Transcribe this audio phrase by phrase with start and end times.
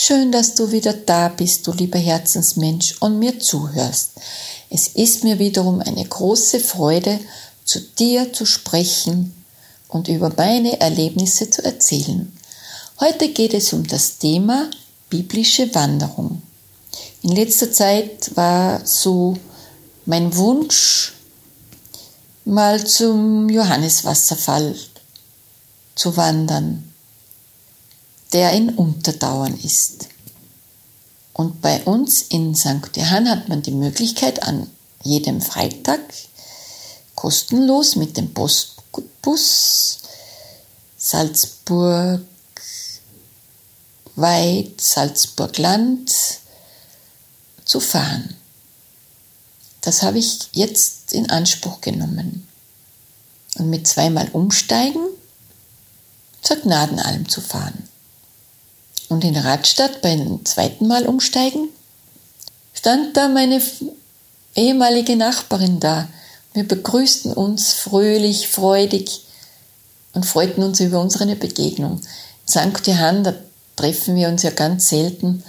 [0.00, 4.12] Schön, dass du wieder da bist, du lieber Herzensmensch, und mir zuhörst.
[4.70, 7.18] Es ist mir wiederum eine große Freude,
[7.64, 9.34] zu dir zu sprechen
[9.88, 12.32] und über meine Erlebnisse zu erzählen.
[13.00, 14.70] Heute geht es um das Thema
[15.10, 16.42] biblische Wanderung.
[17.22, 19.36] In letzter Zeit war so
[20.06, 21.12] mein Wunsch,
[22.44, 24.76] mal zum Johanneswasserfall
[25.96, 26.87] zu wandern
[28.32, 30.08] der in Unterdauern ist.
[31.32, 32.96] Und bei uns in St.
[32.96, 34.68] Johann hat man die Möglichkeit, an
[35.02, 36.00] jedem Freitag
[37.14, 39.98] kostenlos mit dem Postbus
[40.96, 42.22] Salzburg
[44.16, 46.12] Weit, Salzburg Land
[47.64, 48.36] zu fahren.
[49.80, 52.48] Das habe ich jetzt in Anspruch genommen.
[53.58, 55.06] Und mit zweimal Umsteigen
[56.42, 57.88] zur Gnadenalm zu fahren
[59.08, 61.68] und in Radstadt beim zweiten Mal umsteigen,
[62.74, 63.60] stand da meine
[64.54, 66.08] ehemalige Nachbarin da.
[66.52, 69.22] Wir begrüßten uns fröhlich, freudig
[70.12, 72.00] und freuten uns über unsere Begegnung.
[72.46, 72.86] In St.
[72.86, 73.34] Johann, da
[73.76, 75.42] treffen wir uns ja ganz selten.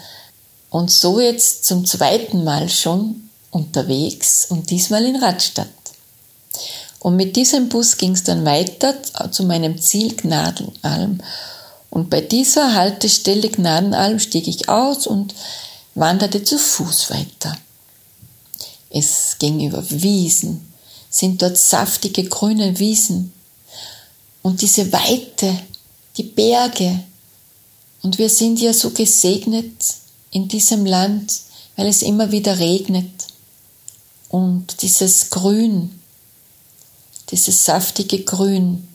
[0.70, 5.68] Und so jetzt zum zweiten Mal schon unterwegs und diesmal in Radstadt.
[7.00, 8.94] Und mit diesem Bus ging es dann weiter
[9.32, 11.22] zu meinem Ziel Gnadenalm.
[11.90, 15.34] Und bei dieser Haltestelle Gnadenalm stieg ich aus und
[15.96, 17.58] wanderte zu Fuß weiter.
[18.90, 20.74] Es ging über Wiesen,
[21.10, 23.34] sind dort saftige grüne Wiesen
[24.42, 25.60] und diese Weite,
[26.18, 27.04] die Berge.
[28.02, 29.74] Und wir sind ja so gesegnet
[30.32, 31.34] in diesem Land,
[31.76, 33.28] weil es immer wieder regnet.
[34.30, 36.00] Und dieses Grün,
[37.32, 38.88] dieses saftige Grün,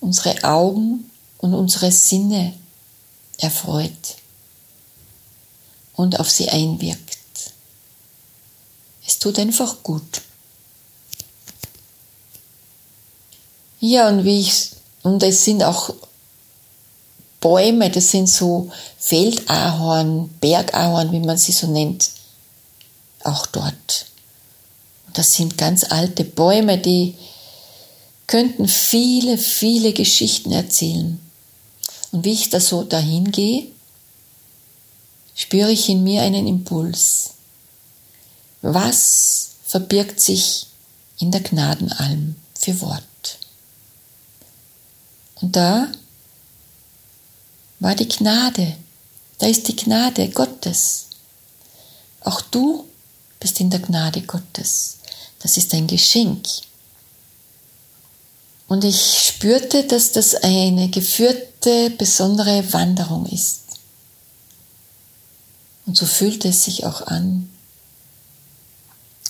[0.00, 1.10] unsere Augen
[1.44, 2.54] und unsere Sinne
[3.36, 4.16] erfreut
[5.94, 7.18] und auf sie einwirkt.
[9.06, 10.22] Es tut einfach gut.
[13.78, 14.70] Ja, und wie ich,
[15.02, 15.94] und es sind auch
[17.40, 22.08] Bäume, das sind so Feldahorn, Bergahorn, wie man sie so nennt,
[23.22, 24.06] auch dort.
[25.06, 27.16] Und das sind ganz alte Bäume, die
[28.26, 31.20] könnten viele, viele Geschichten erzählen.
[32.14, 33.66] Und wie ich da so dahin gehe,
[35.34, 37.30] spüre ich in mir einen Impuls.
[38.62, 40.68] Was verbirgt sich
[41.18, 43.38] in der Gnadenalm für Wort?
[45.40, 45.88] Und da
[47.80, 48.76] war die Gnade,
[49.38, 51.06] da ist die Gnade Gottes.
[52.20, 52.88] Auch du
[53.40, 54.98] bist in der Gnade Gottes.
[55.40, 56.46] Das ist ein Geschenk.
[58.68, 63.60] Und ich spürte, dass das eine geführte, besondere Wanderung ist.
[65.86, 67.50] Und so fühlte es sich auch an.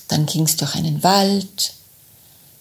[0.09, 1.73] Dann ging es durch einen Wald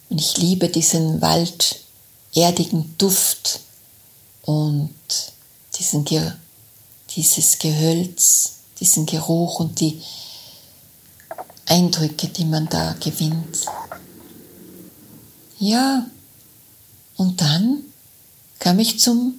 [0.10, 3.60] und ich liebe diesen walderdigen Duft
[4.44, 4.94] und
[5.78, 6.32] diesen Ge
[7.16, 10.02] dieses Gehölz, diesen Geruch und die
[11.68, 13.66] Eindrücke, die man da gewinnt.
[15.60, 16.08] Ja,
[17.18, 17.84] und dann
[18.60, 19.36] kam ich zum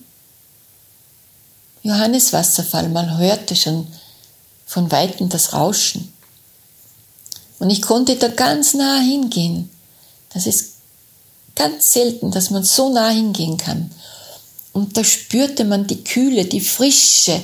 [1.82, 2.88] Johanneswasserfall.
[2.88, 3.86] Man hörte schon
[4.66, 6.12] von weitem das Rauschen.
[7.58, 9.70] Und ich konnte da ganz nah hingehen.
[10.32, 10.74] Das ist
[11.54, 13.91] ganz selten, dass man so nah hingehen kann.
[14.72, 17.41] Und da spürte man die Kühle, die Frische,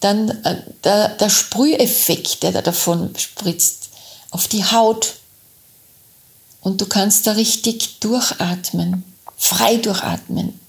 [0.00, 3.90] dann äh, der, der Sprüheffekt, der da davon spritzt,
[4.30, 5.14] auf die Haut.
[6.60, 9.04] Und du kannst da richtig durchatmen
[9.38, 10.60] frei durchatmen.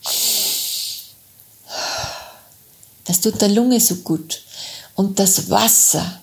[3.03, 4.43] Das tut der Lunge so gut.
[4.95, 6.21] Und das Wasser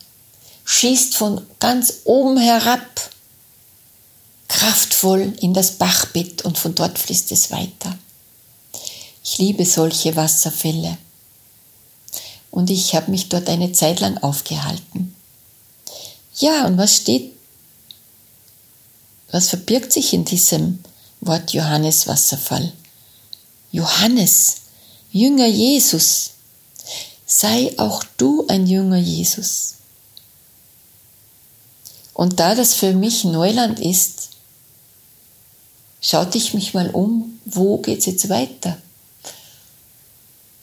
[0.65, 3.11] schießt von ganz oben herab
[4.49, 7.99] kraftvoll in das Bachbett und von dort fließt es weiter.
[9.25, 10.97] Ich liebe solche Wasserfälle.
[12.51, 15.15] Und ich habe mich dort eine Zeit lang aufgehalten.
[16.39, 17.33] Ja, und was steht,
[19.31, 20.79] was verbirgt sich in diesem
[21.27, 22.73] Wort Johannes Wasserfall.
[23.73, 24.57] Johannes,
[25.13, 26.31] Jünger Jesus,
[27.27, 29.75] sei auch du ein Jünger Jesus.
[32.15, 34.31] Und da das für mich Neuland ist,
[36.01, 38.79] schaute ich mich mal um, wo geht's jetzt weiter?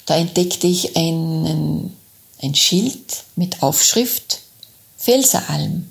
[0.05, 1.95] Da entdeckte ich einen,
[2.41, 4.39] ein Schild mit Aufschrift
[4.97, 5.89] Felseralm.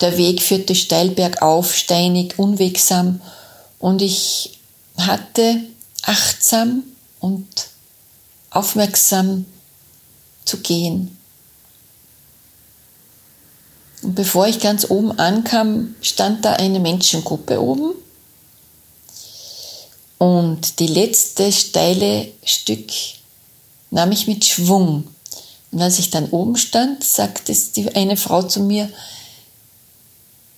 [0.00, 3.20] Der Weg führte steil bergauf, steinig, unwegsam
[3.80, 4.60] und ich
[4.96, 5.62] hatte
[6.02, 6.84] achtsam
[7.18, 7.48] und
[8.50, 9.46] aufmerksam
[10.44, 11.16] zu gehen.
[14.02, 17.94] Und bevor ich ganz oben ankam, stand da eine Menschengruppe oben.
[20.18, 22.90] Und die letzte steile Stück
[23.90, 25.06] nahm ich mit Schwung.
[25.72, 27.54] Und als ich dann oben stand, sagte
[27.94, 28.90] eine Frau zu mir,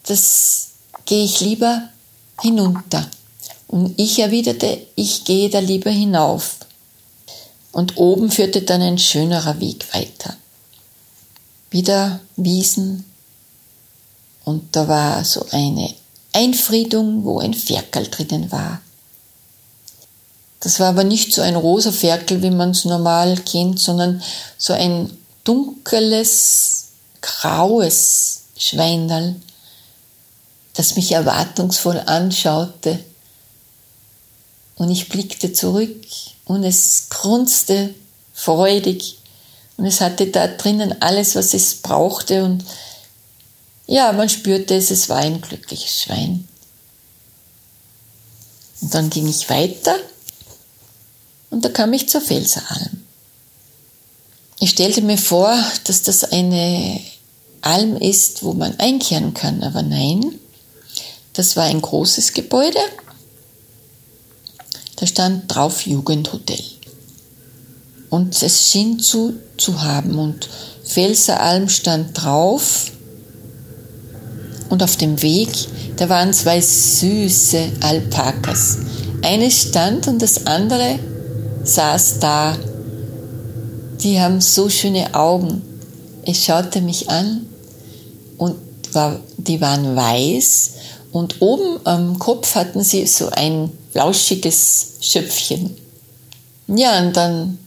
[0.05, 0.71] das
[1.05, 1.89] gehe ich lieber
[2.43, 3.09] hinunter.
[3.69, 6.57] Und ich erwiderte, ich gehe da lieber hinauf.
[7.73, 10.37] Und oben führte dann ein schönerer Weg weiter.
[11.71, 13.07] Wieder Wiesen,
[14.45, 15.95] und da war so eine
[16.33, 18.81] Einfriedung, wo ein Ferkel drinnen war.
[20.61, 24.23] Das war aber nicht so ein rosa Ferkel, wie man es normal kennt, sondern
[24.59, 25.11] so ein
[25.45, 26.89] dunkles,
[27.21, 29.37] graues Schweinerl,
[30.75, 32.99] das mich erwartungsvoll anschaute.
[34.77, 35.97] Und ich blickte zurück
[36.45, 37.95] und es grunzte
[38.33, 39.19] freudig
[39.77, 42.65] und es hatte da drinnen alles, was es brauchte und
[43.87, 46.49] ja, man spürte es, es war ein glückliches Schwein.
[48.81, 49.97] Und dann ging ich weiter
[51.51, 53.05] und da kam ich zur Felseralm.
[54.61, 55.53] Ich stellte mir vor,
[55.85, 57.01] dass das eine
[57.61, 60.39] Alm ist, wo man einkehren kann, aber nein,
[61.33, 62.79] das war ein großes Gebäude.
[64.97, 66.61] Da stand drauf Jugendhotel.
[68.11, 70.49] Und es schien zu, zu haben und
[70.85, 72.93] Felseralm stand drauf
[74.69, 75.51] und auf dem Weg,
[75.97, 78.79] da waren zwei süße Alpakas.
[79.23, 80.99] Eines stand und das andere
[81.65, 82.57] saß da.
[84.03, 85.63] Die haben so schöne Augen.
[86.25, 87.47] Es schaute mich an
[88.39, 88.57] und
[88.93, 90.73] war, die waren weiß
[91.13, 95.77] und oben am Kopf hatten sie so ein flauschiges Schöpfchen.
[96.67, 97.59] Ja, und dann,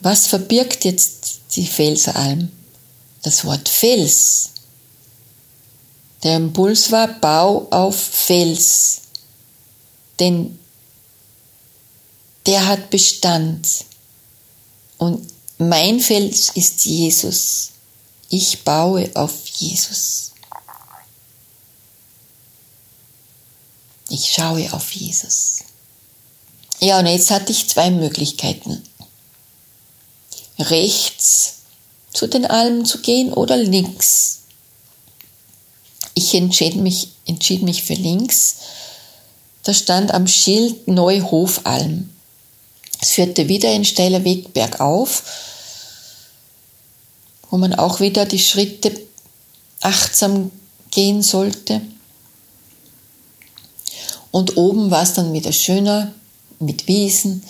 [0.00, 2.50] was verbirgt jetzt die Felsalm?
[3.22, 4.50] Das Wort Fels.
[6.22, 9.00] Der Impuls war Bau auf Fels,
[10.18, 10.58] denn
[12.44, 13.66] der hat Bestand.
[14.98, 15.26] Und
[15.56, 17.70] mein Fels ist Jesus.
[18.28, 20.29] Ich baue auf Jesus.
[24.10, 25.60] Ich schaue auf Jesus.
[26.80, 28.82] Ja, und jetzt hatte ich zwei Möglichkeiten.
[30.58, 31.54] Rechts
[32.12, 34.40] zu den Almen zu gehen oder links
[36.20, 38.56] ich entschied mich, entschied mich für links.
[39.62, 42.10] Da stand am Schild Neuhofalm.
[43.00, 45.22] Es führte wieder ein steiler Weg bergauf,
[47.50, 48.92] wo man auch wieder die Schritte
[49.80, 50.50] achtsam
[50.90, 51.80] gehen sollte.
[54.30, 56.12] Und oben war es dann wieder schöner,
[56.58, 57.42] mit Wiesen,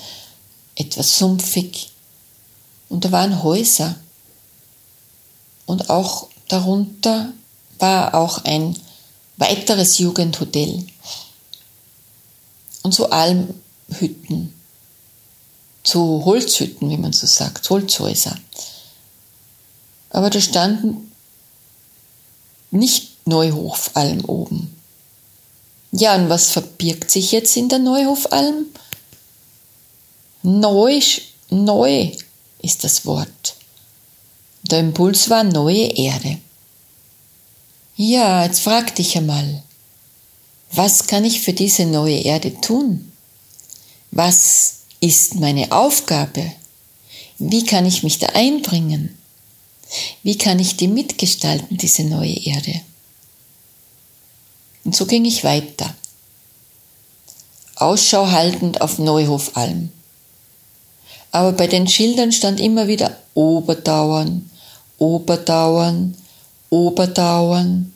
[0.76, 1.90] etwas sumpfig.
[2.88, 3.96] Und da waren Häuser.
[5.66, 7.32] Und auch darunter
[7.78, 8.76] war auch ein
[9.36, 10.86] weiteres Jugendhotel.
[12.82, 14.54] Und so Almhütten,
[15.84, 18.36] so Holzhütten, wie man so sagt, Holzhäuser.
[20.10, 21.12] Aber da standen
[22.70, 24.79] nicht Neuhofalm oben.
[25.92, 28.66] Ja, und was verbirgt sich jetzt in der Neuhofalm?
[30.42, 31.00] Neu,
[31.50, 32.12] neu
[32.62, 33.56] ist das Wort.
[34.62, 36.38] Der Impuls war neue Erde.
[37.96, 39.62] Ja, jetzt frag dich einmal,
[40.72, 43.12] was kann ich für diese neue Erde tun?
[44.12, 46.52] Was ist meine Aufgabe?
[47.38, 49.18] Wie kann ich mich da einbringen?
[50.22, 52.80] Wie kann ich die mitgestalten, diese neue Erde?
[54.84, 55.94] Und so ging ich weiter,
[57.76, 59.90] Ausschau haltend auf Neuhofalm.
[61.32, 64.50] Aber bei den Schildern stand immer wieder Oberdauern,
[64.98, 66.16] Oberdauern,
[66.70, 67.92] Oberdauern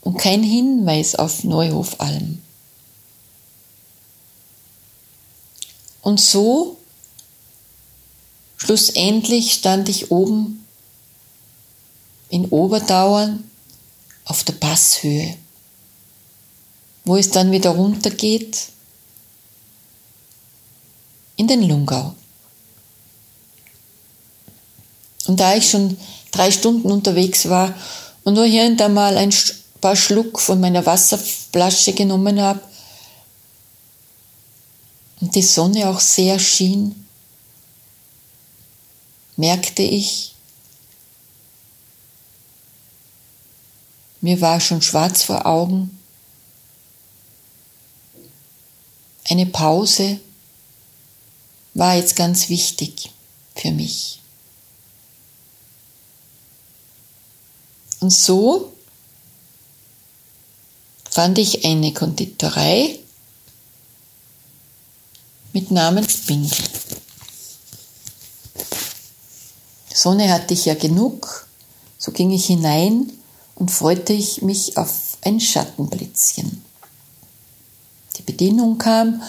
[0.00, 2.40] und kein Hinweis auf Neuhofalm.
[6.02, 6.76] Und so,
[8.56, 10.66] schlussendlich stand ich oben
[12.28, 13.50] in Oberdauern
[14.24, 15.36] auf der Passhöhe,
[17.04, 18.68] wo es dann wieder runtergeht
[21.36, 22.14] in den Lungau.
[25.26, 25.96] Und da ich schon
[26.30, 27.74] drei Stunden unterwegs war
[28.24, 29.32] und nur hier und da mal ein
[29.80, 32.60] paar Schluck von meiner Wasserflasche genommen habe
[35.20, 37.06] und die Sonne auch sehr schien,
[39.36, 40.33] merkte ich,
[44.24, 46.00] mir war schon schwarz vor Augen,
[49.28, 50.18] eine Pause
[51.74, 53.10] war jetzt ganz wichtig
[53.54, 54.22] für mich.
[58.00, 58.72] Und so
[61.10, 62.98] fand ich eine Konditorei
[65.52, 66.64] mit Namen Spindel.
[69.92, 71.46] Sonne hatte ich ja genug,
[71.98, 73.12] so ging ich hinein
[73.54, 76.62] und freute ich mich auf ein Schattenblitzchen.
[78.16, 79.22] Die Bedienung kam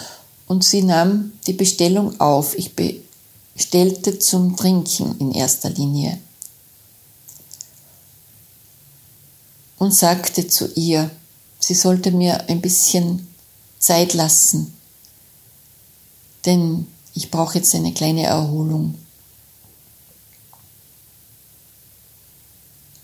[0.47, 2.57] und sie nahm die Bestellung auf.
[2.57, 6.19] Ich bestellte zum Trinken in erster Linie.
[9.77, 11.11] und sagte zu ihr,
[11.59, 13.27] sie sollte mir ein bisschen
[13.79, 14.73] Zeit lassen,
[16.45, 18.95] denn ich brauche jetzt eine kleine Erholung.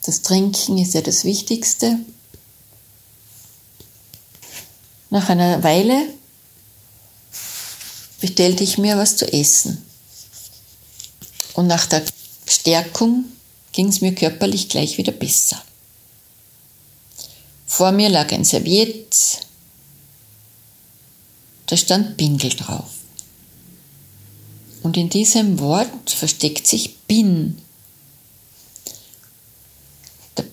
[0.04, 2.00] Das Trinken ist ja das Wichtigste.
[5.10, 6.08] Nach einer Weile
[8.20, 9.86] bestellte ich mir was zu essen.
[11.54, 12.04] Und nach der
[12.48, 13.26] Stärkung
[13.74, 15.62] ging es mir körperlich gleich wieder besser.
[17.66, 19.16] Vor mir lag ein Serviett,
[21.68, 22.90] da stand Bindel drauf.
[24.84, 27.62] Und in diesem Wort versteckt sich bin.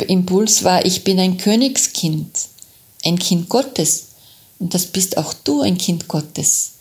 [0.07, 2.31] Impuls war, ich bin ein Königskind,
[3.05, 4.05] ein Kind Gottes.
[4.59, 6.73] Und das bist auch du, ein Kind Gottes.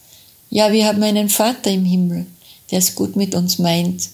[0.49, 2.25] Ja, wir haben einen Vater im Himmel,
[2.71, 4.09] der es gut mit uns meint.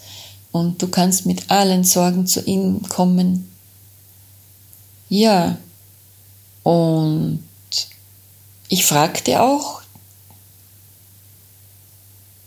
[0.52, 3.52] Und du kannst mit allen Sorgen zu ihm kommen.
[5.10, 5.58] Ja,
[6.64, 7.44] und
[8.70, 9.82] ich fragte auch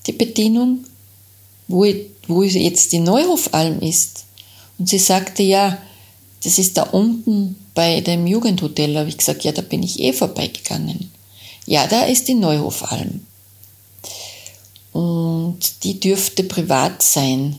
[0.07, 0.85] die Bedienung,
[1.69, 1.87] wo,
[2.27, 4.25] wo jetzt die Neuhofalm ist.
[4.79, 5.79] Und sie sagte, ja,
[6.47, 8.97] das ist da unten bei dem Jugendhotel.
[8.97, 11.11] Habe ich gesagt, ja, da bin ich eh vorbeigegangen.
[11.67, 13.27] Ja, da ist die Neuhofalm.
[14.93, 17.59] Und die dürfte privat sein,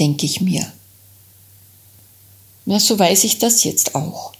[0.00, 0.72] denke ich mir.
[2.64, 4.32] Na, so weiß ich das jetzt auch.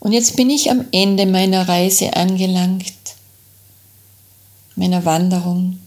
[0.00, 2.94] Und jetzt bin ich am Ende meiner Reise angelangt,
[4.74, 5.80] meiner Wanderung.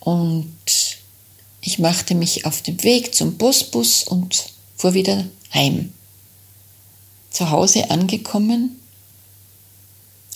[0.00, 0.53] Und
[1.64, 5.94] ich machte mich auf den Weg zum Busbus und fuhr wieder heim.
[7.30, 8.78] Zu Hause angekommen,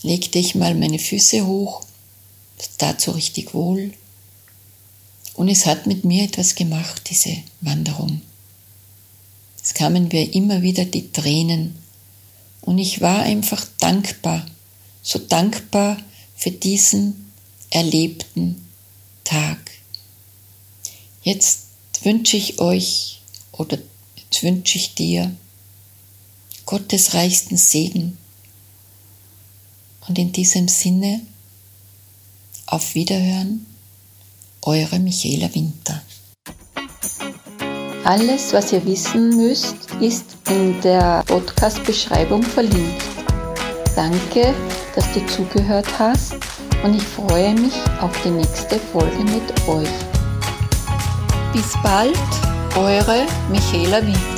[0.03, 1.85] legte ich mal meine Füße hoch,
[2.79, 3.93] tat so richtig wohl.
[5.35, 8.23] Und es hat mit mir etwas gemacht, diese Wanderung.
[9.63, 11.77] Es kamen mir immer wieder die Tränen
[12.63, 14.47] und ich war einfach dankbar,
[15.03, 15.99] so dankbar
[16.37, 17.33] für diesen
[17.69, 18.67] erlebten
[19.25, 19.78] Tag.
[21.29, 21.67] Jetzt
[22.05, 23.21] wünsche ich euch
[23.53, 23.77] oder
[24.17, 25.31] jetzt wünsche ich dir
[26.65, 28.17] Gottes reichsten Segen
[30.09, 31.21] und in diesem Sinne
[32.65, 33.67] auf Wiederhören,
[34.63, 36.01] eure Michaela Winter.
[38.05, 43.05] Alles, was ihr wissen müsst, ist in der Podcast-Beschreibung verlinkt.
[43.95, 44.55] Danke,
[44.95, 46.37] dass du zugehört hast
[46.83, 50.08] und ich freue mich auf die nächste Folge mit euch.
[51.53, 52.17] Bis bald,
[52.77, 54.38] eure Michaela Winter.